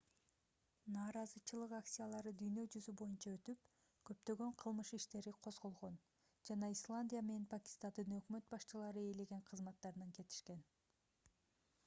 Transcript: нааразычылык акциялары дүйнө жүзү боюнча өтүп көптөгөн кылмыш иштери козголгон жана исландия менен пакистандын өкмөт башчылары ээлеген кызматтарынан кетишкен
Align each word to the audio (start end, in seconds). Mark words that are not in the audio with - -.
нааразычылык 0.93 1.73
акциялары 1.79 2.31
дүйнө 2.37 2.61
жүзү 2.75 2.93
боюнча 3.01 3.33
өтүп 3.33 3.67
көптөгөн 4.09 4.55
кылмыш 4.63 4.91
иштери 4.97 5.33
козголгон 5.47 5.99
жана 6.51 6.69
исландия 6.77 7.21
менен 7.27 7.45
пакистандын 7.53 8.15
өкмөт 8.21 8.47
башчылары 8.55 9.03
ээлеген 9.11 9.45
кызматтарынан 9.51 10.17
кетишкен 10.19 10.65